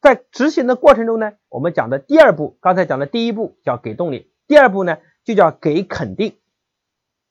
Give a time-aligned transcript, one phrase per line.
[0.00, 6.36] 在执行的过程中呢，我们讲的第二步，刚才讲的第一步叫给动力，第二步呢就叫给肯定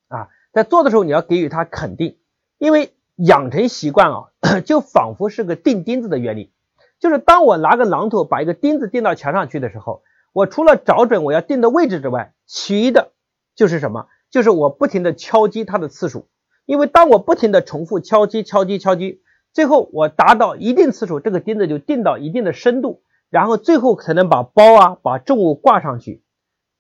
[0.10, 2.18] 啊，在做的时候你要给予他肯定，
[2.58, 4.32] 因为养成习惯啊，
[4.66, 6.52] 就仿佛是个钉钉子的原理，
[7.00, 10.04] 就是当我拿个榔头把一个钉子钉到墙上去的时候，
[10.34, 13.14] 我除了找准我要钉的位置之外，其余的
[13.56, 14.08] 就是什么？
[14.30, 16.28] 就是我不停的敲击它的次数，
[16.66, 19.22] 因为当我不停的重复敲击、敲击、敲击。
[19.58, 23.02] 最后我达到一定次数，这个钉子就钉到一定的深度，
[23.32, 26.22] 然后最后才能把包啊、把重物挂上去。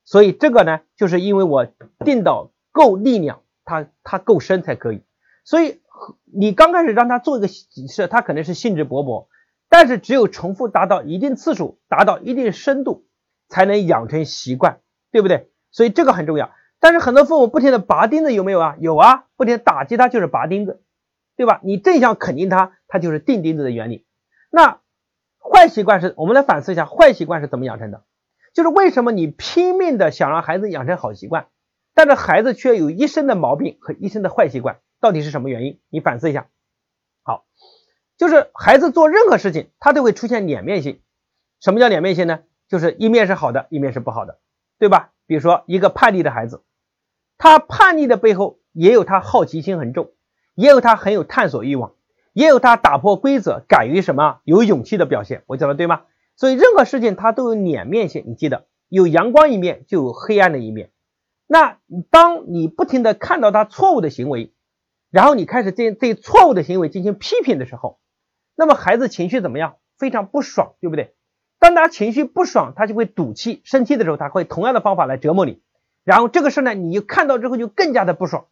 [0.06, 1.66] 所以这个呢，就是因为我
[2.06, 5.02] 钉到够力量，它它够深才可以。
[5.44, 5.82] 所以
[6.32, 9.26] 你刚开始让他做一个是，他可能是兴致勃勃，
[9.70, 13.08] 但是只有重复达到一定次数，达到一定深度，
[13.50, 15.50] 才能养成习惯，对不对？
[15.72, 16.52] 所以这个很重要。
[16.80, 18.76] 但是很多父母不停的拔钉子，有没有啊？
[18.80, 20.84] 有啊，不停打击他就是拔钉子。
[21.38, 21.62] 对吧？
[21.64, 24.06] 你正向肯定他，他就是钉钉子的原理。
[24.50, 24.82] 那
[25.40, 28.04] 坏习惯是我们来反思一下，坏习惯是怎么养成的？
[28.54, 31.48] 就是为什么你拼命的想让孩子养成好习惯，
[31.94, 35.80] 但是孩子却有一身的毛病和一身的坏习惯，到底是什么原因？
[35.90, 36.48] 你反思一下。
[37.24, 37.46] 好，
[38.18, 41.02] 就是孩子做任何事情，他都会出现两面性。
[41.62, 42.40] 什么叫两面性呢？
[42.68, 44.40] 就是一面是好的，一面是不好的，
[44.80, 45.12] 对吧？
[45.28, 46.64] 比如说一个叛逆的孩子，
[47.38, 50.12] 他叛逆的背后也有他好奇心很重。
[50.58, 51.94] 也有他很有探索欲望，
[52.34, 55.44] 也有他打破规则、敢于什么有勇气的表现。
[55.46, 56.02] 我讲的对吗？
[56.36, 60.90] 所以任何事情它都有两面性，你记得有阳光一面就有黑暗的一面。
[61.46, 61.78] 那
[62.10, 64.52] 当你不停的看到他错误的行为，
[65.12, 68.00] 然后你开始对对错误的行为进行批评的时候，
[68.56, 69.76] 那么孩子情绪怎么样？
[70.00, 71.14] 非常不爽，对不对？
[71.60, 75.62] 当他情绪不爽，他就会赌气、生气的时候，他会同样的方法来折磨你。
[76.04, 78.46] 然后这个事呢，你就看到之后就更加的不爽，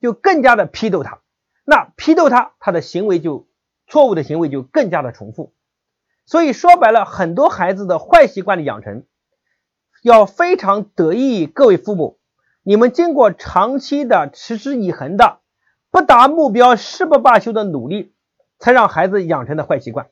[0.00, 1.20] 就更加的批斗他。
[1.64, 3.48] 那批斗他，他的行为就
[3.86, 5.54] 错误的行为就更加的重复，
[6.26, 9.04] 所以说白了，很多孩子的坏习惯的养成，
[10.02, 12.18] 要非常得益于各位父母，
[12.62, 15.40] 你们经过长期的持之以恒的
[15.90, 18.14] 不达目标誓不罢休的努力，
[18.58, 20.08] 才让孩子养成的坏习惯。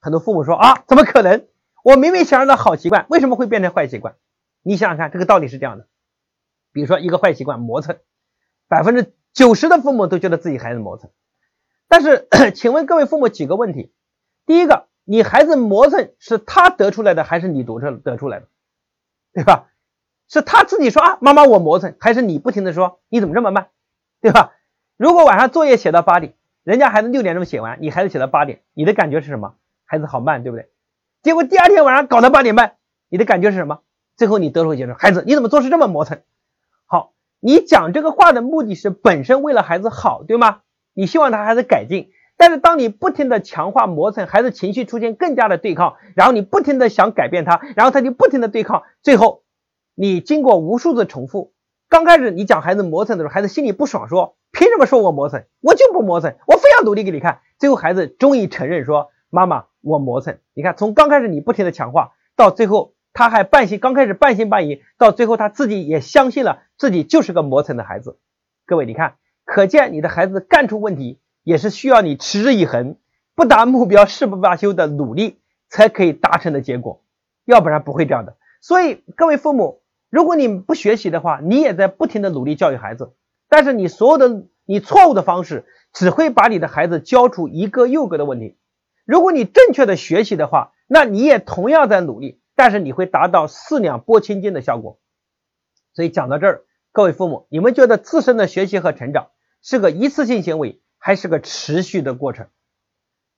[0.00, 1.46] 很多父母说啊，怎么可能？
[1.82, 4.16] 我明明想让他好习惯，为什么会变成坏习惯？
[4.62, 5.86] 你想想看，这个道理是这样的。
[6.72, 7.98] 比如说一个坏习惯，磨蹭，
[8.68, 9.14] 百分之。
[9.32, 11.10] 九十的父母都觉得自己孩子磨蹭，
[11.88, 13.92] 但是，请问各位父母几个问题：
[14.46, 18.46] 第一个，你孩子磨蹭是他得出来的，还是你得出得出来的？
[19.32, 19.68] 对吧？
[20.28, 23.68] 是他自己说啊，妈妈我磨蹭，还是你不停的说你怎么这么慢？
[24.20, 24.52] 对吧？
[24.96, 29.54] 如果晚上作业写到八点，人家孩子六点钟写完，你孩子写到八点，你的感觉是什么？
[29.84, 30.68] 孩子好慢，对不对？
[31.22, 32.76] 结果第二天晚上搞到八点半，
[33.08, 33.80] 你的感觉是什么？
[34.16, 36.20] 最后你得出结论，孩子你怎么做事这么磨蹭？
[37.40, 40.60] 你讲这个话的目的是本身为了孩子好，对吗？
[40.92, 49.42] 你希望他孩子改进，但是当你不停的强化磨蹭，孩子情绪出现更加的对抗，然后你不停的想改变他，然后他就不停的对抗，最后
[49.94, 51.54] 你经过无数次重复，
[51.88, 55.44] 刚开始你讲孩子磨蹭的时候，孩子心里不爽，说凭什么说我磨蹭？
[55.62, 57.40] 我就不磨蹭，我非要努力给你看。
[57.58, 60.38] 最后孩子终于承认说，妈妈我磨蹭。
[60.52, 62.92] 你看从刚开始你不停的强化，到最后。
[63.12, 68.18] 他还半信，刚开始半信半疑，到最后他自己也相信了自己就是个磨蹭的孩子。
[68.66, 72.96] 各位，你看，可见你的孩子干出问题也是需要你持之以恒、
[73.34, 77.02] 不达目标誓不罢休的努力才可以达成的结果，
[77.44, 78.36] 要不然不会这样的。
[78.60, 83.14] 所以，各位父母，如果你不学习的话，你也在不停的努力教育孩子，
[83.48, 88.56] 但是你所有的你错误的方式只会把你的孩子教出一个又一个的问题。
[89.04, 92.39] 如果你正确的学习的话，那你也同样在努力。
[92.60, 95.00] 但是你会达到四两拨千斤的效果，
[95.94, 99.30] 所以讲到这儿，各位父母，你们觉得自身的学习和成长
[99.62, 102.48] 是个一次性行为，还是个持续的过程？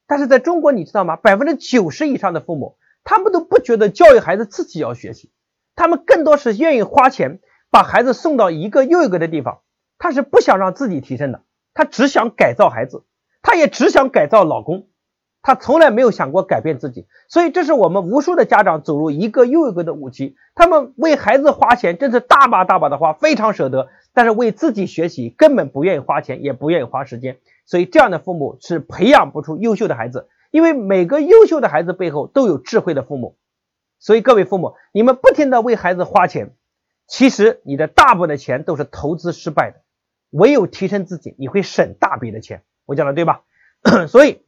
[0.08, 1.14] 但是在中国，你知道吗？
[1.14, 5.30] 百分之九十以上的父母，他们都不觉得教育孩子自己要学习，
[5.76, 7.38] 他们更多是愿意花钱
[7.70, 9.60] 把孩子送到一个又一个的地方，
[9.98, 11.44] 他是不想让自己提升的，
[11.74, 13.04] 他只想改造孩子，
[13.40, 14.88] 他也只想改造老公。
[15.42, 20.36] 他从来没有想过改变自己，所以这是我们无数的家长走入一个又一个的误区。
[20.54, 27.38] 他们为孩子花钱，真是大把大把的花，非常舍得，但是为自己学习根本不愿意花钱，也不愿意花时间。
[27.66, 33.36] 所以这样的父母是培养不出优秀的孩子，因为每个优秀的孩子背后都有智慧的父母。
[33.98, 36.54] 所以各位父母，你们不停的为孩子花钱，
[37.08, 39.80] 其实你的大部分的钱都是投资失败的。
[40.30, 42.62] 唯有提升自己，你会省大笔的钱。
[42.86, 43.42] 我讲的对吧？
[44.06, 44.40] 所以。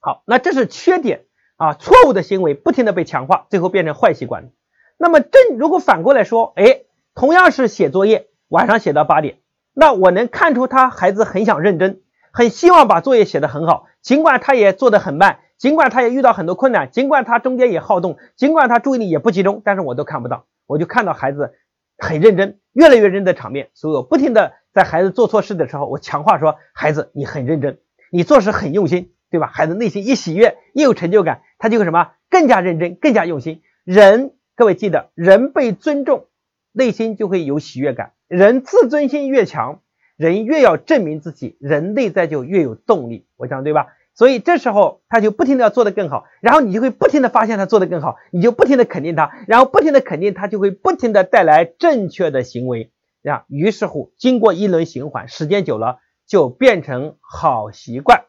[0.00, 1.26] 好，那这是缺点
[1.56, 4.50] 啊，错误的行为不停的被强化，最后变成坏习惯。
[4.96, 6.82] 那么正如果反过来说，哎，
[7.14, 9.38] 同样是写作业，晚上写到八点，
[9.74, 12.00] 那我能看出他孩子很想认真，
[12.32, 21.52] 很希望把作业写得很好，尽管他也做得很慢，尽管他也遇到很多困难，尽管他中间也好动，尽管他注意力也不集中，但是我都看不到，我就看到孩子
[21.98, 23.68] 很认真，越来越认真的场面。
[23.74, 27.78] 所以我不停的在孩子做错事的时候，我强化说：“孩子，你很认真，
[28.10, 33.62] 你做事很用心，对吧？”孩子内心一喜悦，一有成就感，他就会什么更加认真，更加用心。
[33.84, 36.26] 人，各位记得，人被尊重，
[36.72, 38.12] 内心就会有喜悦感。
[38.28, 39.80] 人自尊心越强，
[40.16, 43.26] 人越要证明自己，人内在就越有动力。
[43.36, 43.86] 我讲对吧？
[44.12, 52.90] 所以这时候他就不停的要做得更好，然后你就会不停的发现他做得更好，你就不停的肯定他，然后不停的肯定他，就会不停的带来正确的行为
[53.24, 53.44] 啊。
[53.48, 58.24] 于是乎，经过一轮循环，时间久了就变成好习惯。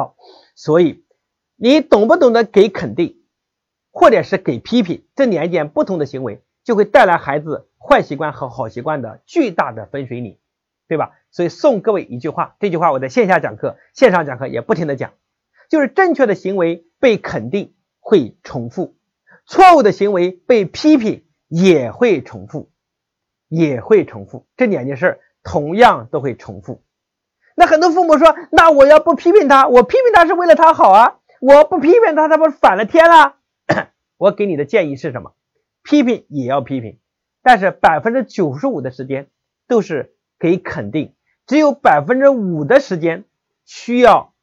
[0.00, 0.16] 好，
[0.54, 1.04] 所以
[1.56, 3.20] 你懂不懂得给肯定，
[3.90, 10.38] 或者是给批评这两件不同的行为，就会带来孩子坏习惯和好习惯的巨大的分水岭，
[10.88, 11.12] 对吧？
[11.30, 15.12] 所以送各位一句话，这句话我在线下讲课、线上讲课也不停的讲，
[15.68, 18.96] 就是正确的行为被肯定会重复，
[19.44, 22.70] 错误的行为被批评也会重复，
[23.48, 26.82] 也会重复，这两件事同样都会重复。
[27.54, 33.36] 那很多父母说，那我要不批评他，我批评他是为了他好啊，我不批评他，他不反了天了？
[34.16, 35.32] 我给你的建议是什么？
[35.82, 36.98] 批评也要批评，
[37.42, 39.28] 但是百分之九十五的时间
[39.66, 41.14] 都是给肯定。
[41.46, 43.24] 只有百分之五的时间
[43.64, 44.34] 需要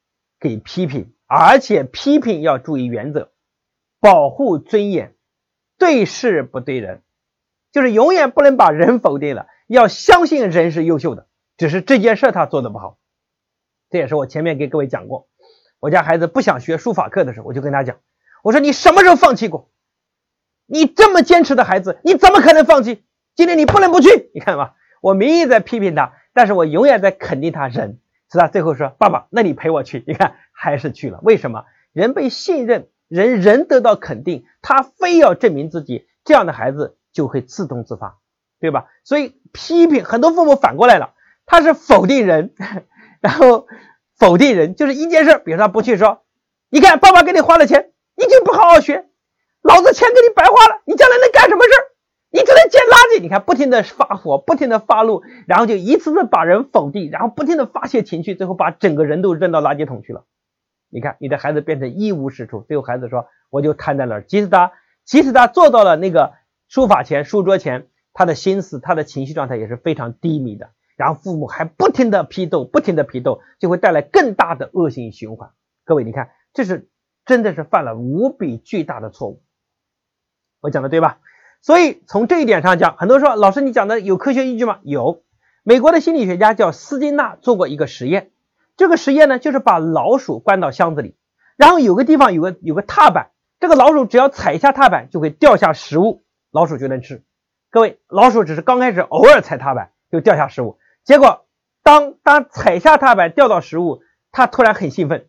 [0.42, 3.32] 给批评，而且批评要注意原则，
[4.02, 5.16] 保护尊严，
[5.78, 7.04] 对事不对人，
[7.72, 11.27] 就是永远不能把人否定了，要相信人是优秀的，
[11.58, 12.98] 只是这件事他做的不好。
[13.90, 15.28] 这也是我前面给各位讲过，
[15.80, 17.98] 我家孩子不想学书法课的时候，我就跟他讲，
[18.44, 19.70] 我说你什么时候放弃过？
[20.66, 23.04] 你这么坚持的孩子，你怎么可能放弃？
[23.36, 26.14] 今天你不能不去，你看吧，我明义在批评他。
[26.34, 28.00] 但是我永远在肯定他人，
[28.32, 28.48] 是吧？
[28.48, 31.20] 最后说爸爸，那你陪我去，你看还是去了。
[31.24, 31.66] 为什么？
[31.94, 38.20] 人被信任，人人得到肯定，他非要证明自己，这样的孩子就会自动自发，
[38.60, 38.88] 对吧？
[39.04, 41.14] 所以批评很多父母反过来了，
[41.48, 42.54] 他是否定人，
[43.20, 43.66] 然后
[44.20, 46.22] 否定人就是一件事，比如说他不去说，
[46.70, 49.06] 你看爸爸给你花了钱，你就不好好学，
[49.64, 51.82] 老子钱给你白花了，你将来能干什么事儿？
[52.30, 60.26] 你只能捡垃圾，你看不停的发火，不停的发怒，然后就一次次把人否定，然后不停的发泄情绪，最后把整个人都扔到垃圾桶去了。
[60.90, 64.24] 你看你的孩子变成一无是处，最后孩子说我就瘫在那儿。
[64.24, 64.74] 即使他
[65.06, 66.34] 即使他坐到了那个
[66.68, 70.72] 书法前、书桌前，他的心思、他的情绪状态也是非常低迷的。
[70.98, 75.52] 然后父母还不停的批斗，不停的批斗，就会带来更大的恶性循环。
[75.86, 76.90] 各位，你看这是
[77.26, 79.42] 真的是犯了无比巨大的错误。
[80.60, 81.20] 我讲的对吧？
[81.62, 84.80] 所以从这一点上讲，很多人说老师你讲的有科学依据吗？
[84.84, 85.24] 有，
[85.64, 88.32] 美国的心理学家叫斯金纳做过一个实验，
[88.76, 91.16] 这个实验呢就是把老鼠关到箱子里，
[91.58, 97.24] 然后有个地方有个有个踏板，这个老鼠只要踩一下踏板就会掉下食物，老鼠就能吃。
[97.70, 101.48] 各位，老鼠只是刚开始偶尔踩踏板就掉下食物，结果
[101.82, 104.02] 当当踩下踏板掉到食物，
[104.32, 105.28] 它突然很兴奋，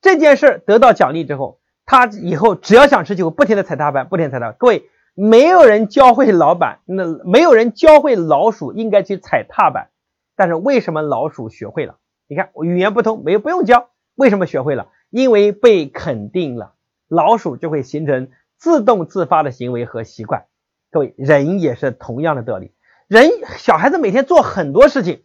[0.00, 4.52] 这件事得到奖励之后，它以后只要想吃就不停的踩踏板，不停踩踏。
[4.52, 4.88] 各位。
[5.16, 9.90] 没有人教会老板，那没有人教会老鼠应该去踩踏板，
[10.34, 11.98] 但是为什么老鼠学会了？
[12.26, 14.88] 你看，语言不通，没有不用教，为什么学会了？
[15.10, 16.74] 因为被肯定了，
[17.06, 18.28] 老鼠就会形成
[18.58, 20.46] 自动自发的行为和习惯。
[20.90, 22.72] 各位，人也是同样的道理，
[23.08, 25.22] 人小孩子每天做很多事情，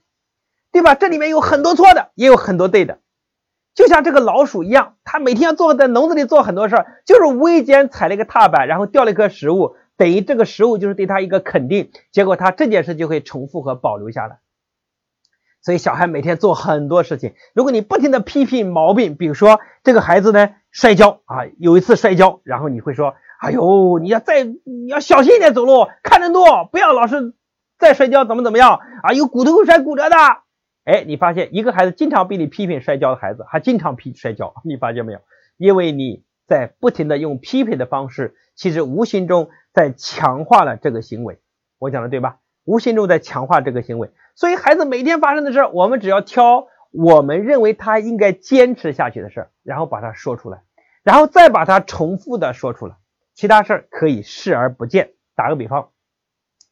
[0.71, 0.95] 对吧？
[0.95, 2.99] 这里面有很多错的，也有很多对的。
[3.75, 14.39] 就像这个老鼠一样，它每天要做在笼子里做很多事儿，就是无意间踩了一个踏板，然后掉了一颗食物，等于这个食物就是对它一个肯定，结果它这件事就会重复和保留下来。
[15.61, 27.33] 所以小孩每天做很多事情，如果你不停的批评毛病，比如说这个孩子呢摔跤啊，有一次摔跤，然后你会说，哎呦，你要再你要小心一点走路，看人多，不要老是
[27.79, 29.13] 再摔跤，怎么怎么样啊？
[29.13, 30.15] 有骨头会摔骨折的。
[30.83, 35.19] 哎，你发现一个孩子经常被你批评摔跤的孩子，还经常批摔跤，你发现没有？
[35.57, 41.39] 因为你在不停的用批评的方式，其实无形中在强化了这个行为。
[41.77, 42.37] 我讲的对吧？
[42.65, 44.11] 无形中在强化这个行为。
[44.35, 50.61] 所以孩子每天发生的事，我们只要挑我们认为他应该坚持下去的事，然后把它说出来，
[51.03, 52.95] 然后再把它重复的说出来，
[53.35, 55.11] 其他事儿可以视而不见。
[55.35, 55.89] 打个比方，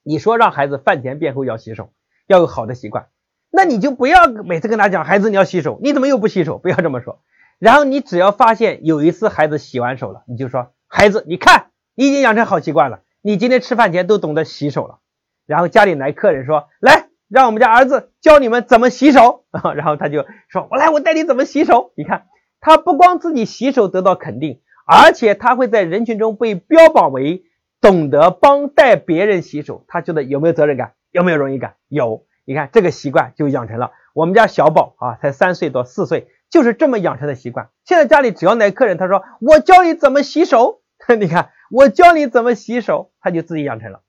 [0.08, 1.90] 你说让孩子饭前便后要洗手，
[2.28, 3.08] 要有好的习惯。
[3.52, 6.58] 那你就不要每次跟他讲，孩子你要洗手，你怎么又不洗手？
[6.58, 7.20] 不要这么说。
[7.60, 15.00] 然后你只要发现有一次孩子洗完手了，你就说，孩子，你看你已经养成好习惯了，你今天吃饭前都懂得洗手了。
[15.46, 19.44] 然后家里来客人说，来让我们家儿子教你们怎么洗手。
[19.76, 21.92] 然后他就说，我来，我带你怎么洗手。
[21.98, 22.28] 你看
[22.62, 27.44] 他不光自己洗手得到肯定，而且他会在人群中被标榜为
[27.82, 29.86] 懂得帮带别人洗手。
[29.88, 30.94] 他觉得有没有责任感？
[31.12, 31.76] 有没有荣誉感？
[31.88, 32.26] 有。
[32.46, 33.92] 你看这个习惯就养成了。
[34.14, 37.70] 我们家小宝啊，才三岁多四岁，就是这么养成的习惯。
[37.84, 40.82] 现在家里只要来客人，他说我教你怎么洗手，
[41.20, 44.02] 你看我教你怎么洗手，他就自己养成了。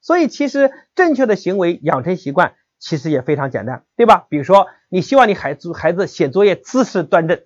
[0.00, 2.54] 所以其实正确的行为养成习惯。
[2.78, 4.26] 其实也非常简单，对吧？
[4.28, 7.40] 比如说，你希望你孩子孩子写作业姿势端正，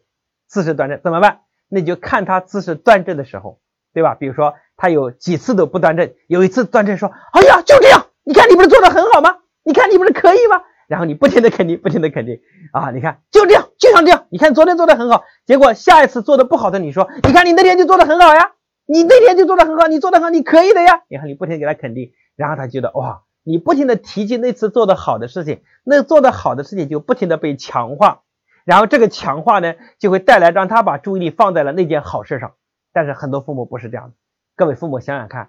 [0.49, 1.43] 姿势端正怎么办？
[1.69, 3.61] 那你就看他姿势端正的时候，
[3.95, 4.17] 对吧？
[4.17, 9.37] 比如说他有几次都不端正，有一次端正说：“哎呀，就这样，你看你不是做的很好吗？
[9.63, 12.41] 你看你不是可以吗？”然后你不停的肯定，不停的肯定
[12.73, 18.53] 啊，你看就这样，就像这样，你看昨天做的很好，结果下一次做的不好的，你说：“你看你那天就做的很好呀，
[18.87, 23.23] 你那天就做的很好，你做的很，你可以的呀。”然后你不停给他肯定，然后他觉得哇。
[23.43, 28.21] 你不停的提及那次做的好的事情，那做的好的事情就不停的被强化，
[28.65, 32.53] 然后这个强化呢，就会带来让他把注意力放在了那件好事上。
[32.93, 34.15] 但是很多父母不是这样的，
[34.61, 35.49] 各位父母想想看，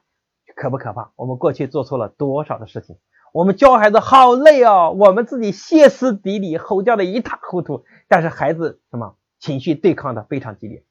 [0.56, 1.12] 可不可怕？
[1.18, 2.96] 我们过去做错了多少的事情？
[3.34, 10.86] 我们教孩子好累哦，我们自己歇斯底里，吼叫的一塌糊涂，但是孩子什么情绪对抗的非常激烈。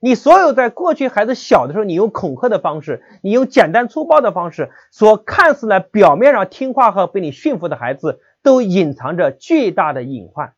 [0.00, 10.54] 你所有在过去孩子小的时候，你用恐吓的方式，你用简单粗暴的方式，所看似呢表面上听话和被你驯服的孩子，都隐藏着巨大的隐患。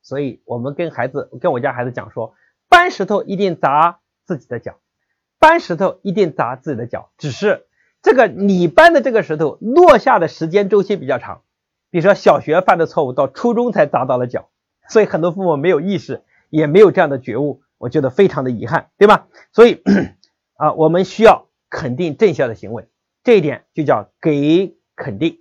[0.00, 2.32] 所以，我们跟孩子，跟我家孩子讲说，
[2.70, 4.76] 搬石头一定砸自己的脚，
[5.38, 7.10] 搬石头一定砸自己的脚。
[7.18, 7.66] 只是
[8.02, 11.42] 这个你搬的这个石头落下的时间周期比较长，
[11.90, 14.48] 比如说小学犯的错误，到初中才砸到了脚，
[14.88, 17.62] 所以很多父母没有意识，也没有这样的觉悟。
[17.78, 19.28] 我觉得非常的遗憾，对吧？
[19.52, 19.82] 所以
[20.56, 22.88] 啊，我们需要肯定正向的行为，
[23.22, 25.40] 这一点就叫给肯定。